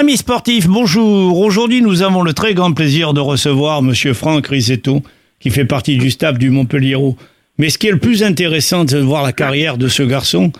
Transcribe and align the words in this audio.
Amis 0.00 0.16
sportifs, 0.16 0.66
bonjour. 0.66 1.38
Aujourd'hui, 1.38 1.82
nous 1.82 2.00
avons 2.00 2.22
le 2.22 2.32
très 2.32 2.54
grand 2.54 2.72
plaisir 2.72 3.12
de 3.12 3.20
recevoir 3.20 3.82
Monsieur 3.82 4.14
Franck 4.14 4.46
Risetto, 4.46 5.02
qui 5.40 5.50
fait 5.50 5.66
partie 5.66 5.98
du 5.98 6.10
staff 6.10 6.38
du 6.38 6.48
Montpellier. 6.48 6.96
Mais 7.58 7.68
ce 7.68 7.76
qui 7.76 7.88
est 7.88 7.90
le 7.90 7.98
plus 7.98 8.22
intéressant, 8.22 8.86
c'est 8.88 8.96
de 8.96 9.02
voir 9.02 9.22
la 9.22 9.34
carrière 9.34 9.76
de 9.76 9.88
ce 9.88 10.02
garçon. 10.02 10.52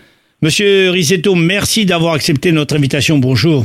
Monsieur 0.42 0.90
Risetto, 0.90 1.34
merci 1.36 1.86
d'avoir 1.86 2.12
accepté 2.12 2.52
notre 2.52 2.76
invitation. 2.76 3.16
Bonjour. 3.16 3.64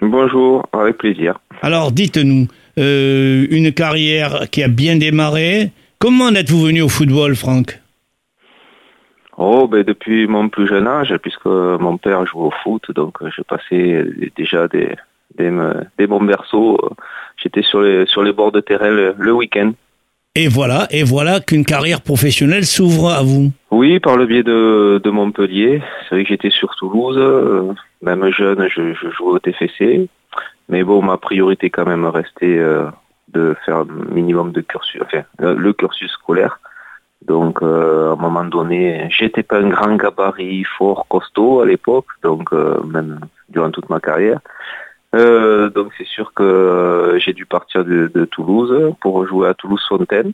Bonjour, 0.00 0.66
avec 0.72 0.98
plaisir. 0.98 1.38
Alors, 1.62 1.92
dites-nous, 1.92 2.48
euh, 2.78 3.46
une 3.50 3.70
carrière 3.70 4.50
qui 4.50 4.64
a 4.64 4.68
bien 4.68 4.96
démarré. 4.96 5.70
Comment 6.00 6.30
êtes-vous 6.30 6.60
venu 6.60 6.82
au 6.82 6.88
football, 6.88 7.36
Franck? 7.36 7.78
Oh, 9.36 9.66
ben 9.66 9.82
depuis 9.82 10.26
mon 10.26 10.48
plus 10.48 10.68
jeune 10.68 10.86
âge, 10.86 11.14
puisque 11.22 11.46
mon 11.46 11.96
père 11.96 12.24
joue 12.26 12.40
au 12.40 12.52
foot, 12.62 12.90
donc 12.92 13.20
euh, 13.20 13.30
j'ai 13.34 13.42
passé 13.42 14.04
déjà 14.36 14.68
des, 14.68 14.94
des, 15.36 15.50
des 15.98 16.06
bons 16.06 16.22
berceaux. 16.22 16.78
J'étais 17.42 17.62
sur 17.62 17.80
les, 17.80 18.06
sur 18.06 18.22
les 18.22 18.32
bords 18.32 18.52
de 18.52 18.60
terrain 18.60 18.90
le, 18.90 19.32
week-end. 19.32 19.72
Et 20.36 20.48
voilà, 20.48 20.86
et 20.90 21.02
voilà 21.02 21.40
qu'une 21.40 21.64
carrière 21.64 22.00
professionnelle 22.00 22.64
s'ouvre 22.64 23.10
à 23.10 23.22
vous. 23.22 23.50
Oui, 23.70 23.98
par 24.00 24.16
le 24.16 24.26
biais 24.26 24.42
de, 24.42 25.00
de 25.02 25.10
Montpellier. 25.10 25.82
C'est 26.02 26.14
vrai 26.14 26.24
que 26.24 26.28
j'étais 26.28 26.50
sur 26.50 26.74
Toulouse, 26.76 27.16
euh, 27.18 27.72
même 28.02 28.28
jeune, 28.30 28.68
je, 28.68 28.94
je, 28.94 29.10
jouais 29.10 29.32
au 29.32 29.38
TFC. 29.38 30.08
Mais 30.68 30.82
bon, 30.84 31.02
ma 31.02 31.16
priorité 31.16 31.70
quand 31.70 31.86
même 31.86 32.06
restait 32.06 32.58
euh, 32.58 32.86
de 33.32 33.56
faire 33.64 33.78
un 33.78 33.86
minimum 34.12 34.52
de 34.52 34.60
cursus, 34.60 35.00
enfin, 35.02 35.24
le 35.38 35.72
cursus 35.72 36.10
scolaire. 36.12 36.60
Donc, 37.26 37.62
euh, 37.62 38.10
à 38.10 38.12
un 38.12 38.16
moment 38.16 38.44
donné, 38.44 39.08
j'étais 39.10 39.42
pas 39.42 39.58
un 39.58 39.68
grand 39.68 39.96
gabarit 39.96 40.64
fort 40.64 41.06
costaud 41.08 41.60
à 41.60 41.66
l'époque, 41.66 42.06
donc 42.22 42.52
euh, 42.52 42.82
même 42.84 43.20
durant 43.48 43.70
toute 43.70 43.88
ma 43.88 44.00
carrière. 44.00 44.40
Euh, 45.14 45.70
donc, 45.70 45.92
c'est 45.96 46.06
sûr 46.06 46.32
que 46.34 47.18
j'ai 47.24 47.32
dû 47.32 47.46
partir 47.46 47.84
de, 47.84 48.24
Toulouse 48.30 48.94
pour 49.00 49.26
jouer 49.26 49.48
à 49.48 49.54
Toulouse-Fontaine, 49.54 50.32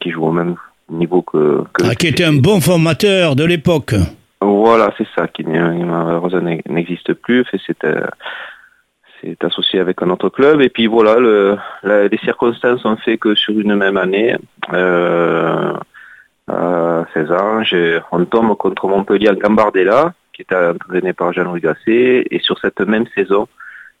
qui 0.00 0.10
joue 0.10 0.24
au 0.24 0.32
même 0.32 0.56
niveau 0.90 1.22
que... 1.22 1.62
ah, 1.84 1.94
qui 1.94 2.08
était 2.08 2.24
un 2.24 2.32
bon 2.32 2.60
formateur 2.60 3.36
de 3.36 3.44
l'époque. 3.44 3.94
Voilà, 4.40 4.92
c'est 4.98 5.06
ça, 5.14 5.28
qui 5.28 5.44
malheureusement 5.44 6.56
n'existe 6.68 7.12
plus. 7.14 7.44
C'était 7.66 7.94
c'est 9.20 9.44
associé 9.44 9.80
avec 9.80 10.02
un 10.02 10.10
autre 10.10 10.28
club. 10.28 10.60
Et 10.60 10.68
puis 10.68 10.86
voilà, 10.86 11.16
le, 11.16 11.56
les 11.84 12.18
circonstances 12.18 12.84
ont 12.84 12.96
fait 12.96 13.18
que 13.18 13.34
sur 13.34 13.58
une 13.58 13.74
même 13.74 13.96
année, 13.96 14.36
euh, 14.72 15.72
à 16.48 17.04
16 17.14 17.32
ans, 17.32 17.62
on 18.12 18.24
tombe 18.24 18.56
contre 18.56 18.88
Montpellier 18.88 19.30
en 19.30 19.34
Gambardella, 19.34 20.14
qui 20.32 20.42
était 20.42 20.56
entraîné 20.56 21.12
par 21.12 21.32
Jean-Louis 21.32 21.60
Gasset. 21.60 22.26
Et 22.30 22.38
sur 22.40 22.58
cette 22.58 22.80
même 22.80 23.06
saison, 23.14 23.46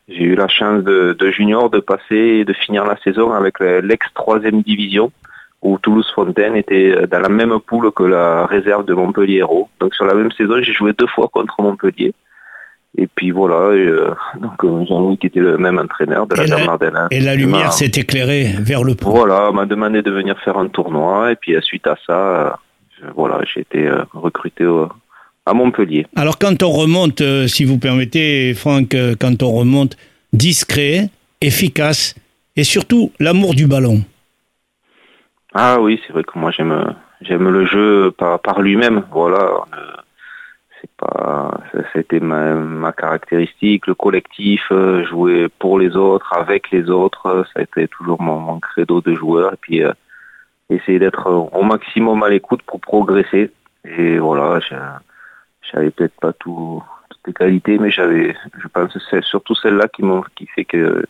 j'ai 0.08 0.24
eu 0.24 0.34
la 0.34 0.48
chance 0.48 0.82
de, 0.82 1.30
junior 1.30 1.70
de 1.70 1.80
passer 1.80 2.40
et 2.40 2.44
de 2.44 2.52
finir 2.52 2.84
la 2.84 2.96
saison 2.98 3.32
avec 3.32 3.60
l'ex-troisième 3.60 4.62
division 4.62 5.12
où 5.62 5.78
Toulouse-Fontaine 5.78 6.56
était 6.56 7.06
dans 7.06 7.20
la 7.20 7.28
même 7.28 7.60
poule 7.60 7.92
que 7.92 8.02
la 8.02 8.46
réserve 8.46 8.86
de 8.86 8.94
Montpellier 8.94 9.38
Hérault. 9.38 9.68
Donc 9.78 9.94
sur 9.94 10.06
la 10.06 10.14
même 10.14 10.32
saison, 10.32 10.54
j'ai 10.62 10.72
joué 10.72 10.94
deux 10.94 11.06
fois 11.06 11.28
contre 11.30 11.60
Montpellier. 11.60 12.14
Et 12.98 13.06
puis 13.06 13.30
voilà, 13.30 13.76
et, 13.76 13.86
euh, 13.86 14.10
donc 14.40 14.64
euh, 14.64 14.84
Jean-Louis 14.84 15.16
qui 15.16 15.28
était 15.28 15.40
le 15.40 15.58
même 15.58 15.78
entraîneur 15.78 16.26
de 16.26 16.34
la 16.34 16.44
Gare 16.44 17.08
Et 17.12 17.20
la 17.20 17.36
lumière 17.36 17.72
s'est 17.72 17.92
éclairée 17.94 18.54
vers 18.58 18.82
le 18.82 18.96
pro. 18.96 19.12
Voilà, 19.12 19.52
m'a 19.52 19.64
demandé 19.64 20.02
de 20.02 20.10
venir 20.10 20.36
faire 20.40 20.58
un 20.58 20.66
tournoi 20.66 21.30
et 21.30 21.36
puis 21.36 21.54
euh, 21.54 21.60
suite 21.60 21.86
à 21.86 21.96
ça, 22.04 22.58
voilà, 23.16 23.40
j'ai 23.44 23.60
été 23.60 23.88
recruté 24.12 24.66
à 25.46 25.54
Montpellier. 25.54 26.06
Alors 26.16 26.36
quand 26.38 26.62
on 26.62 26.70
remonte, 26.70 27.22
si 27.46 27.64
vous 27.64 27.78
permettez, 27.78 28.52
Franck, 28.54 28.94
quand 29.18 29.42
on 29.42 29.52
remonte, 29.52 29.96
discret, 30.32 31.08
efficace 31.40 32.14
et 32.56 32.64
surtout 32.64 33.12
l'amour 33.20 33.54
du 33.54 33.66
ballon. 33.66 34.02
Ah 35.54 35.80
oui, 35.80 36.00
c'est 36.06 36.12
vrai 36.12 36.24
que 36.24 36.38
moi 36.38 36.50
j'aime 36.50 36.94
j'aime 37.22 37.48
le 37.48 37.64
jeu 37.66 38.10
par, 38.10 38.38
par 38.40 38.60
lui-même. 38.60 39.04
Voilà 39.12 39.64
pas 41.00 41.60
c'était 41.92 42.20
ma, 42.20 42.54
ma, 42.54 42.92
caractéristique 42.92 43.86
le 43.86 43.94
collectif 43.94 44.62
euh, 44.70 45.04
jouer 45.04 45.48
pour 45.58 45.78
les 45.78 45.96
autres 45.96 46.32
avec 46.32 46.70
les 46.70 46.90
autres 46.90 47.26
euh, 47.26 47.44
ça 47.52 47.60
a 47.60 47.62
été 47.62 47.88
toujours 47.88 48.20
mon, 48.20 48.38
mon 48.38 48.60
credo 48.60 49.00
de 49.00 49.14
joueur 49.14 49.54
et 49.54 49.58
puis 49.60 49.82
euh, 49.82 49.92
essayer 50.68 50.98
d'être 50.98 51.26
au 51.30 51.62
maximum 51.62 52.22
à 52.22 52.28
l'écoute 52.28 52.62
pour 52.62 52.80
progresser 52.80 53.50
et 53.84 54.18
voilà 54.18 54.60
j'avais 55.72 55.90
peut-être 55.90 56.18
pas 56.20 56.32
tout, 56.32 56.82
toutes 57.08 57.26
les 57.26 57.32
qualités 57.32 57.78
mais 57.78 57.90
j'avais 57.90 58.36
je 58.62 58.68
pense 58.68 58.96
c'est 59.10 59.24
surtout 59.24 59.54
celle-là 59.54 59.88
qui 59.88 60.02
m'ont 60.02 60.22
qui 60.36 60.46
fait 60.46 60.64
que 60.64 61.04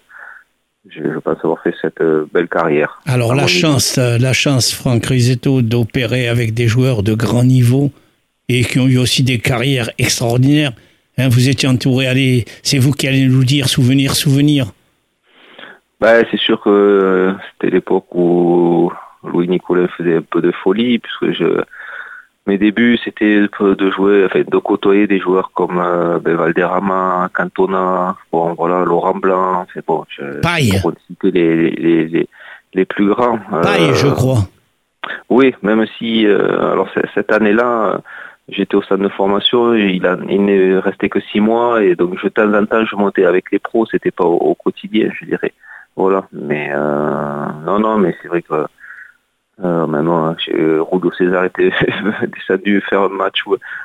je, 0.88 1.02
je, 1.02 1.18
pense 1.18 1.36
avoir 1.44 1.62
fait 1.62 1.74
cette 1.82 2.02
belle 2.32 2.48
carrière. 2.48 3.02
Alors 3.04 3.34
la 3.34 3.46
chance, 3.46 3.98
la 3.98 4.32
chance, 4.32 4.72
Franck 4.72 5.04
Risetto, 5.04 5.60
d'opérer 5.60 6.26
avec 6.26 6.54
des 6.54 6.68
joueurs 6.68 7.02
de 7.02 7.12
grand 7.12 7.44
niveau, 7.44 7.92
et 8.50 8.64
qui 8.64 8.80
ont 8.80 8.88
eu 8.88 8.98
aussi 8.98 9.22
des 9.22 9.38
carrières 9.38 9.90
extraordinaires. 9.98 10.72
Hein, 11.16 11.28
vous 11.28 11.48
étiez 11.48 11.68
entouré, 11.68 12.08
allez, 12.08 12.44
c'est 12.62 12.78
vous 12.78 12.92
qui 12.92 13.06
allez 13.06 13.26
nous 13.26 13.44
dire 13.44 13.68
souvenir, 13.68 14.14
souvenir. 14.14 14.66
Bah, 16.00 16.24
c'est 16.30 16.40
sûr 16.40 16.60
que 16.60 16.70
euh, 16.70 17.32
c'était 17.52 17.72
l'époque 17.72 18.12
où 18.12 18.90
Louis 19.22 19.46
Nicolas 19.46 19.86
faisait 19.96 20.16
un 20.16 20.22
peu 20.22 20.40
de 20.40 20.50
folie, 20.50 20.98
puisque 20.98 21.32
je, 21.38 21.60
mes 22.46 22.58
débuts, 22.58 22.98
c'était 23.04 23.46
de 23.60 23.90
jouer, 23.90 24.24
enfin, 24.24 24.42
de 24.46 24.58
côtoyer 24.58 25.06
des 25.06 25.20
joueurs 25.20 25.52
comme 25.54 25.78
euh, 25.78 26.18
ben, 26.18 26.34
Valderrama, 26.34 27.28
Cantona, 27.32 28.16
bon, 28.32 28.54
voilà, 28.54 28.84
Laurent 28.84 29.14
Blanc, 29.14 29.66
c'est 29.74 29.86
bon, 29.86 30.04
je, 30.08 30.40
Paille. 30.40 30.72
les, 31.22 31.70
les, 31.70 32.06
les, 32.06 32.28
les, 32.74 32.84
plus 32.84 33.10
grands. 33.10 33.38
Paille, 33.62 33.94
je 33.94 34.08
crois. 34.08 34.48
Oui, 35.28 35.54
même 35.62 35.86
si, 35.98 36.26
alors 36.26 36.88
cette 37.14 37.30
année-là, 37.32 38.00
j'étais 38.50 38.74
au 38.74 38.82
centre 38.82 39.02
de 39.02 39.08
formation, 39.08 39.74
il, 39.74 40.04
a, 40.06 40.16
il 40.28 40.44
n'est 40.44 40.78
resté 40.78 41.08
que 41.08 41.20
six 41.20 41.40
mois 41.40 41.82
et 41.82 41.94
donc 41.94 42.22
de 42.22 42.28
temps 42.28 42.52
en 42.52 42.66
temps 42.66 42.84
je 42.84 42.96
montais 42.96 43.24
avec 43.24 43.50
les 43.52 43.58
pros, 43.58 43.86
c'était 43.86 44.10
pas 44.10 44.24
au, 44.24 44.54
quotidien, 44.54 45.10
je 45.18 45.24
dirais. 45.24 45.52
Voilà, 45.96 46.26
mais 46.32 46.70
euh, 46.72 47.46
non, 47.64 47.78
non, 47.80 47.98
mais 47.98 48.14
c'est 48.22 48.28
vrai 48.28 48.42
que 48.42 48.66
euh, 49.62 49.86
maintenant, 49.86 50.34
Rudo 50.90 51.12
César 51.12 51.44
était 51.44 51.70
dû 52.64 52.80
faire 52.88 53.02
un 53.02 53.08
match 53.08 53.42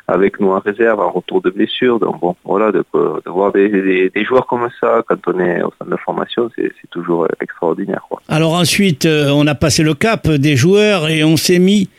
avec 0.07 0.39
nous 0.39 0.51
en 0.51 0.59
réserve, 0.59 1.01
en 1.01 1.11
retour 1.11 1.41
de 1.41 1.49
blessure. 1.49 1.99
Donc 1.99 2.21
bon, 2.21 2.35
voilà, 2.45 2.71
de, 2.71 2.83
voir 3.25 3.51
des, 3.51 4.11
joueurs 4.23 4.47
comme 4.47 4.69
ça 4.79 5.03
quand 5.07 5.17
on 5.27 5.39
est 5.39 5.61
au 5.61 5.73
centre 5.77 5.91
de 5.91 5.97
formation, 5.97 6.49
c'est 6.55 6.89
toujours 6.91 7.27
extraordinaire. 7.41 8.01
Quoi. 8.07 8.21
Alors 8.29 8.53
ensuite, 8.53 9.05
euh, 9.05 9.31
on 9.35 9.47
a 9.47 9.55
passé 9.55 9.83
le 9.83 9.95
cap 9.95 10.27
des 10.29 10.55
joueurs 10.55 11.09
et 11.09 11.23
on 11.25 11.35
s'est 11.35 11.59
mis 11.59 11.89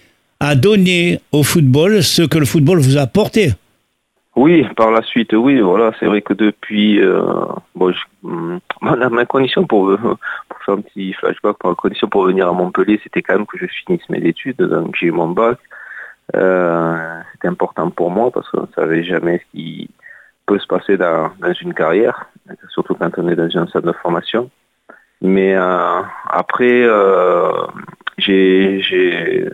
à 0.41 0.55
donner 0.55 1.21
au 1.33 1.43
football 1.43 2.03
ce 2.03 2.23
que 2.23 2.39
le 2.39 2.45
football 2.45 2.79
vous 2.79 2.99
a 2.99 3.03
apporté. 3.03 3.53
Oui, 4.35 4.67
par 4.77 4.91
la 4.91 5.03
suite, 5.03 5.33
oui, 5.33 5.61
voilà, 5.61 5.93
c'est 5.99 6.05
vrai 6.07 6.21
que 6.21 6.35
depuis, 6.35 7.01
euh, 7.01 7.23
bon, 7.75 7.95
hum, 8.23 8.61
ma 8.83 9.25
condition 9.25 9.67
pour, 9.67 9.97
pour 9.97 10.59
faire 10.65 10.75
un 10.75 10.83
petit 10.83 11.15
flashback, 11.15 11.57
ma 11.65 11.75
condition 11.75 12.09
pour 12.09 12.27
venir 12.27 12.47
à 12.49 12.53
Montpellier, 12.53 13.01
c'était 13.03 13.23
quand 13.23 13.35
même 13.35 13.47
que 13.47 13.57
je 13.59 13.67
finisse 13.67 14.07
mes 14.11 14.19
études, 14.19 14.59
donc 14.59 14.95
j'ai 14.99 15.07
eu 15.07 15.13
mon 15.13 15.29
bac. 15.29 15.59
Euh, 16.35 17.21
c'était 17.33 17.49
important 17.49 17.91
pour 17.91 18.11
moi 18.11 18.31
parce 18.31 18.49
qu'on 18.51 18.63
ne 18.63 18.73
savait 18.75 19.05
jamais 19.05 19.39
ce 19.39 19.57
qui 19.57 19.91
peut 20.45 20.59
se 20.59 20.67
passer 20.67 20.97
dans, 20.97 21.31
dans 21.41 21.53
une 21.53 21.75
carrière, 21.75 22.27
surtout 22.71 22.95
quand 22.95 23.11
on 23.19 23.29
est 23.29 23.37
dans 23.37 23.45
un 23.57 23.67
centre 23.67 23.87
de 23.87 23.93
formation. 23.93 24.51
Mais 25.21 25.55
euh, 25.55 26.03
après, 26.29 26.83
euh, 26.83 27.51
j'ai 28.19 29.51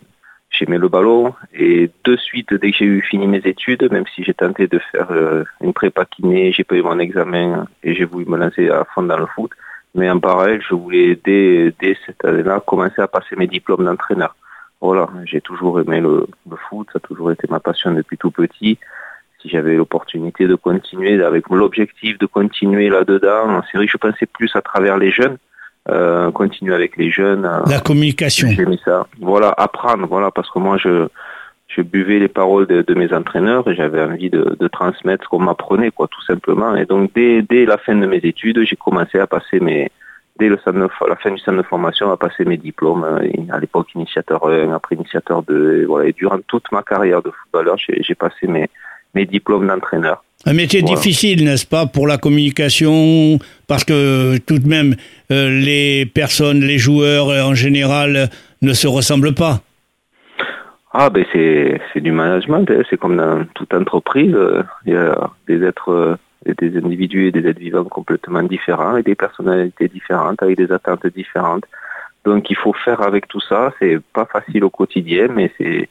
j'aimais 0.53 0.79
le 0.79 0.89
ballon 0.89 1.35
et 1.53 1.91
de 2.05 2.17
suite 2.17 2.53
dès 2.55 2.71
que 2.71 2.77
j'ai 2.77 2.85
eu 2.85 3.03
fini 3.03 3.27
mes 3.27 3.39
études, 3.45 3.91
même 3.91 4.05
si 4.15 4.23
j'ai 4.23 4.35
tenté 4.35 4.67
de 4.67 4.79
faire 4.79 5.11
euh, 5.11 5.45
une 5.61 5.73
prépa 5.73 6.05
kiné, 6.05 6.53
j'ai 6.53 6.65
pas 6.65 6.77
eu 6.77 6.83
mon 6.83 6.99
examen 6.99 7.67
et 7.83 7.95
j'ai 7.95 8.05
voulu 8.05 8.27
me 8.27 8.37
lancer 8.37 8.69
à 8.69 8.85
fond 8.95 9.03
dans 9.03 9.19
le 9.19 9.27
foot. 9.27 9.51
Mais 9.95 10.09
en 10.11 10.21
parallèle, 10.21 10.63
je 10.67 10.75
voulais 10.75 11.19
dès, 11.23 11.75
dès 11.81 11.97
cette 12.07 12.25
année-là 12.25 12.63
commencer 12.67 13.01
à 13.01 13.09
passer 13.09 13.37
mes 13.37 13.47
diplômes 13.47 13.85
d'entraîneur. 13.85 14.37
Voilà, 14.81 15.09
j'ai 15.25 15.41
toujours 15.41 15.81
aimé 15.81 16.01
le, 16.01 16.27
foot, 16.69 16.89
ça 16.93 16.99
a 17.03 17.07
toujours 17.07 17.31
été 17.31 17.47
ma 17.49 17.61
passion 17.61 17.93
depuis 17.93 18.19
tout 18.19 18.31
petit. 18.31 18.79
Si 19.41 19.49
j'avais 19.49 19.75
l'opportunité 19.75 20.47
de 20.47 20.55
continuer, 20.55 21.23
avec 21.23 21.49
l'objectif 21.51 22.19
de 22.19 22.27
continuer 22.27 22.89
là-dedans, 22.89 23.61
vrai 23.75 23.87
que 23.87 23.93
je 23.93 23.97
pensais 23.97 24.27
plus 24.27 24.55
à 24.55 24.63
travers 24.63 24.99
les 24.99 25.11
jeunes 25.11 25.39
euh, 25.89 26.31
continuer 26.31 26.75
avec 26.75 26.97
les 26.97 27.11
jeunes. 27.11 27.45
Euh, 27.45 27.61
la 27.67 27.81
communication. 27.81 28.49
J'ai 28.51 28.67
mis 28.67 28.81
ça. 28.85 29.07
Voilà, 29.21 29.53
apprendre, 29.57 30.07
voilà, 30.07 30.31
parce 30.31 30.51
que 30.51 30.59
moi, 30.59 30.77
je, 30.79 31.09
je 31.69 31.83
buvais 31.83 32.19
les 32.19 32.29
paroles 32.29 32.67
de, 32.67 32.83
de 32.83 32.95
mes 32.95 33.13
entraîneurs 33.13 33.69
et 33.69 33.75
j'avais 33.75 34.03
envie 34.03 34.31
de, 34.31 34.57
de 34.59 34.69
transmettre 34.69 35.25
ce 35.25 35.29
qu'on 35.29 35.41
m'apprenait, 35.41 35.91
quoi, 35.91 36.09
tout 36.09 36.23
simplement. 36.23 36.77
Et 36.77 36.85
donc, 36.85 37.11
dès, 37.15 37.43
dès 37.43 37.65
la 37.65 37.79
fin 37.79 37.95
de 37.95 38.07
mes 38.07 38.19
études, 38.19 38.65
j'ai 38.65 38.77
commencé 38.77 39.19
à 39.19 39.27
passer 39.27 39.59
mes, 39.61 39.91
dès 40.39 40.49
le 40.49 40.59
centre 40.59 40.79
de, 40.79 40.89
la 41.09 41.17
fin 41.17 41.31
du 41.31 41.39
centre 41.39 41.59
de 41.59 41.63
formation, 41.63 42.11
à 42.11 42.17
passer 42.17 42.45
mes 42.45 42.57
diplômes. 42.57 43.05
Euh, 43.05 43.29
à 43.53 43.59
l'époque, 43.59 43.95
initiateur 43.95 44.47
1, 44.47 44.73
après 44.73 44.95
initiateur 44.97 45.43
2. 45.43 45.83
Et 45.83 45.85
voilà. 45.85 46.09
Et 46.09 46.13
durant 46.13 46.39
toute 46.47 46.71
ma 46.73 46.83
carrière 46.83 47.23
de 47.23 47.31
footballeur, 47.31 47.77
j'ai 47.79 48.15
passé 48.15 48.47
mes, 48.47 48.69
mes 49.15 49.27
diplômes 49.27 49.67
d'entraîneur. 49.67 50.23
Un 50.45 50.55
métier 50.55 50.83
difficile, 50.83 51.45
n'est-ce 51.45 51.67
pas, 51.67 51.87
pour 51.87 52.09
la 52.09 52.19
communication, 52.19 53.39
parce 53.69 53.85
que 53.85 54.39
tout 54.39 54.59
de 54.59 54.69
même, 54.69 54.97
euh, 55.31 55.49
les 55.61 56.05
personnes, 56.05 56.61
les 56.61 56.79
joueurs 56.79 57.29
en 57.47 57.55
général 57.55 58.29
ne 58.61 58.73
se 58.73 58.89
ressemblent 58.89 59.35
pas. 59.35 59.61
Ah 60.95 61.09
ben 61.09 61.25
c'est 61.33 62.01
du 62.01 62.13
management, 62.13 62.71
hein. 62.71 62.83
c'est 62.91 62.99
comme 62.99 63.17
dans 63.17 63.45
toute 63.55 63.73
entreprise, 63.73 64.37
il 64.85 64.93
y 64.93 64.97
a 64.97 65.31
des 65.47 65.65
êtres, 65.65 66.19
des 66.45 66.77
individus 66.77 67.29
et 67.29 67.31
des 67.31 67.49
êtres 67.49 67.61
vivants 67.61 67.85
complètement 67.85 68.43
différents 68.43 68.99
et 68.99 69.03
des 69.03 69.15
personnalités 69.15 69.89
différentes 69.89 70.43
avec 70.43 70.59
des 70.59 70.71
attentes 70.71 71.07
différentes. 71.07 71.65
Donc 72.25 72.51
il 72.51 72.57
faut 72.57 72.75
faire 72.75 73.01
avec 73.01 73.27
tout 73.27 73.41
ça. 73.41 73.73
C'est 73.79 73.99
pas 74.13 74.27
facile 74.27 74.65
au 74.65 74.71
quotidien, 74.71 75.29
mais 75.35 75.51
c'est 75.57 75.89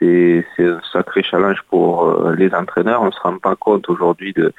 c'est 0.00 0.44
un 0.58 0.80
sacré 0.92 1.22
challenge 1.22 1.58
pour 1.70 2.04
euh, 2.04 2.34
les 2.36 2.52
entraîneurs. 2.54 3.02
On 3.02 3.10
se 3.10 3.20
rend 3.20 3.38
pas 3.38 3.56
compte 3.56 3.88
aujourd'hui 3.88 4.32
de 4.32 4.52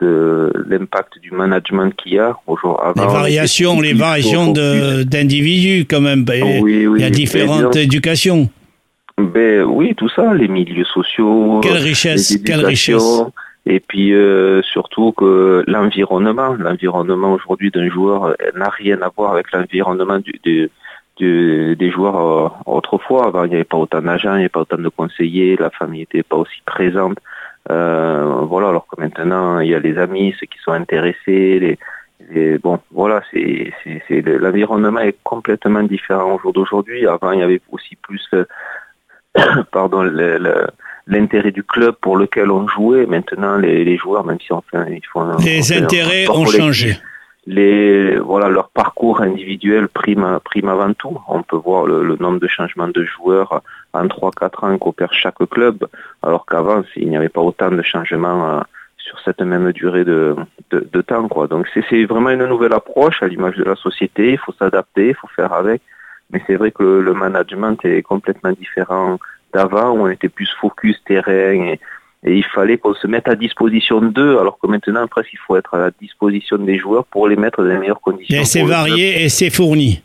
de 0.00 0.50
l'impact 0.66 1.18
du 1.18 1.30
management 1.30 1.94
qu'il 1.94 2.14
y 2.14 2.18
a 2.18 2.34
aujourd'hui. 2.46 3.02
Les 3.02 3.06
variations, 3.06 3.80
les 3.80 3.92
variations 3.92 4.50
d'individus 4.52 5.86
quand 5.88 6.00
même. 6.00 6.24
Oui, 6.26 6.86
oui, 6.86 6.94
il 6.96 7.02
y 7.02 7.04
a 7.04 7.10
différentes 7.10 7.76
éducations. 7.76 8.48
Ben 9.18 9.64
oui, 9.64 9.94
tout 9.94 10.08
ça, 10.08 10.32
les 10.32 10.48
milieux 10.48 10.86
sociaux. 10.86 11.60
Quelle 11.62 11.76
richesse, 11.76 12.38
quelle 12.44 12.64
richesse. 12.64 13.22
Et 13.66 13.80
puis 13.80 14.14
euh, 14.14 14.62
surtout 14.62 15.12
que 15.12 15.62
l'environnement, 15.66 16.54
l'environnement 16.54 17.34
aujourd'hui 17.34 17.70
d'un 17.70 17.90
joueur 17.90 18.24
euh, 18.24 18.34
n'a 18.56 18.70
rien 18.70 19.00
à 19.02 19.10
voir 19.14 19.32
avec 19.32 19.52
l'environnement 19.52 20.18
du, 20.18 20.70
des 21.20 21.90
joueurs 21.90 22.16
euh, 22.16 22.48
autrefois. 22.66 23.26
Avant, 23.26 23.44
il 23.44 23.50
n'y 23.50 23.54
avait 23.56 23.64
pas 23.64 23.76
autant 23.76 24.00
d'agents, 24.00 24.34
il 24.34 24.38
n'y 24.38 24.42
avait 24.42 24.48
pas 24.48 24.60
autant 24.60 24.78
de 24.78 24.88
conseillers, 24.88 25.56
la 25.56 25.70
famille 25.70 26.00
n'était 26.00 26.22
pas 26.22 26.36
aussi 26.36 26.60
présente. 26.64 27.18
voilà, 27.68 28.68
alors 28.68 28.86
que 28.86 29.00
maintenant, 29.00 29.60
il 29.60 29.70
y 29.70 29.74
a 29.74 29.78
les 29.78 29.98
amis, 29.98 30.34
ceux 30.38 30.46
qui 30.46 30.58
sont 30.64 30.72
intéressés. 30.72 31.78
Les, 32.30 32.58
bon, 32.58 32.78
voilà, 32.92 33.22
c'est, 33.30 33.72
l'environnement 34.10 35.00
est 35.00 35.16
complètement 35.24 35.82
différent 35.82 36.34
au 36.34 36.38
jour 36.38 36.52
d'aujourd'hui. 36.52 37.06
Avant, 37.06 37.32
il 37.32 37.40
y 37.40 37.42
avait 37.42 37.60
aussi 37.70 37.96
plus, 37.96 38.28
le, 39.34 40.38
le 40.38 40.66
l'intérêt 41.10 41.50
du 41.50 41.62
club 41.62 41.96
pour 42.00 42.16
lequel 42.16 42.50
on 42.50 42.66
jouait. 42.68 43.04
Maintenant, 43.06 43.56
les, 43.56 43.96
joueurs, 43.96 44.24
même 44.24 44.38
si 44.40 44.52
on 44.52 44.62
fait, 44.62 44.78
ils 44.90 45.06
font 45.12 45.36
les 45.38 45.72
intérêts 45.72 46.28
ont 46.28 46.46
changé. 46.46 46.96
Voilà, 47.52 48.48
leur 48.48 48.68
parcours 48.68 49.20
individuel 49.22 49.88
prime 49.88 50.38
prime 50.44 50.68
avant 50.68 50.92
tout. 50.94 51.18
On 51.26 51.42
peut 51.42 51.56
voir 51.56 51.84
le, 51.86 52.16
nombre 52.16 52.38
de 52.38 52.46
changements 52.46 52.88
de 52.88 53.04
joueurs 53.04 53.62
en 53.92 54.06
3-4 54.06 54.66
ans 54.66 54.78
qu'opère 54.78 55.12
chaque 55.12 55.44
club, 55.50 55.86
alors 56.22 56.46
qu'avant, 56.46 56.82
il 56.94 57.08
n'y 57.08 57.16
avait 57.16 57.28
pas 57.28 57.40
autant 57.40 57.70
de 57.70 57.82
changements 57.82 58.58
euh, 58.58 58.60
sur 58.98 59.18
cette 59.20 59.40
même 59.40 59.72
durée 59.72 60.04
de, 60.04 60.36
temps. 61.06 61.28
Donc 61.48 61.66
c'est 61.74 62.04
vraiment 62.04 62.30
une 62.30 62.46
nouvelle 62.46 62.72
approche 62.72 63.20
à 63.22 63.26
l'image 63.26 63.56
de 63.56 63.64
la 63.64 63.74
société. 63.74 64.32
Il 64.32 64.38
faut 64.38 64.52
s'adapter, 64.52 65.08
il 65.08 65.14
faut 65.16 65.28
faire 65.34 65.52
avec. 65.52 65.82
Mais 66.30 66.40
c'est 66.46 66.54
vrai 66.54 66.70
que 66.70 66.84
le 66.84 67.12
management 67.12 67.84
est 67.84 68.02
complètement 68.02 68.52
différent 68.52 69.18
d'avant 69.52 69.90
où 69.90 70.02
on 70.02 70.08
était 70.08 70.28
plus 70.28 70.48
focus 70.60 71.02
terrain 71.04 71.74
il 72.26 72.44
fallait 72.44 72.76
qu'on 72.76 72.94
se 72.94 73.06
mette 73.06 73.28
à 73.28 73.34
disposition 73.34 74.00
d'eux, 74.00 74.38
alors 74.38 74.58
que 74.60 74.66
maintenant, 74.66 75.06
presque, 75.08 75.32
il 75.32 75.38
faut 75.46 75.56
être 75.56 75.74
à 75.74 75.78
la 75.78 75.90
disposition 76.00 76.58
des 76.58 76.78
joueurs 76.78 77.06
pour 77.06 77.28
les 77.28 77.36
mettre 77.36 77.62
dans 77.62 77.68
les 77.68 77.78
meilleures 77.78 78.00
conditions. 78.00 78.40
Et 78.40 78.44
c'est 78.44 78.62
varié 78.62 79.24
et 79.24 79.28
c'est 79.28 79.50
fourni. 79.50 80.02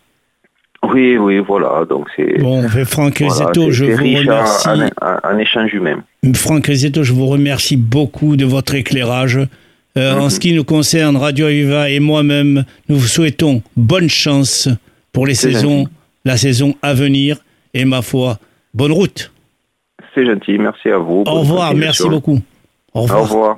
Oui, 0.83 1.17
oui, 1.17 1.39
voilà. 1.39 1.83
Donc 1.85 2.07
c'est. 2.15 2.39
Bon, 2.39 2.67
Franck 2.85 3.17
Rizetto, 3.17 3.71
je 3.71 3.85
vous 3.85 4.17
remercie. 4.19 4.69
Un, 5.01 5.37
échange 5.37 5.73
humain. 5.73 6.03
Franck 6.33 6.67
Rizetto, 6.67 7.03
je 7.03 7.13
vous 7.13 7.25
remercie 7.25 7.77
beaucoup 7.77 8.35
de 8.35 8.45
votre 8.45 8.75
éclairage. 8.75 9.39
Euh, 9.97 10.13
en 10.13 10.25
mhm. 10.25 10.29
ce 10.29 10.39
qui 10.39 10.53
nous 10.53 10.65
concerne, 10.65 11.15
Radio 11.15 11.45
Aviva 11.47 11.89
et 11.89 11.99
moi-même, 11.99 12.65
nous 12.89 12.97
vous 12.97 13.07
souhaitons 13.07 13.61
bonne 13.77 14.09
chance 14.09 14.67
pour 15.13 15.25
les 15.25 15.35
saisons, 15.35 15.87
la 16.25 16.37
saison 16.37 16.75
à 16.81 16.93
venir. 16.93 17.37
Et 17.73 17.85
ma 17.85 18.01
foi, 18.01 18.37
bonne 18.73 18.91
route. 18.91 19.31
C'est 20.15 20.25
gentil, 20.25 20.57
merci 20.57 20.89
à 20.89 20.97
vous. 20.97 21.23
Au 21.27 21.39
revoir, 21.41 21.75
merci 21.75 22.07
beaucoup. 22.07 22.39
Au 22.93 23.01
revoir. 23.01 23.19
Au 23.19 23.23
revoir. 23.23 23.57